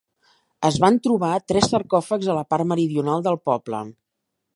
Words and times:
Es 0.69 0.77
van 0.85 0.95
trobar 1.07 1.33
tres 1.51 1.69
sarcòfags 1.73 2.31
a 2.31 2.37
la 2.39 2.45
part 2.55 2.67
meridional 2.71 3.27
del 3.29 3.39
poble. 3.51 3.83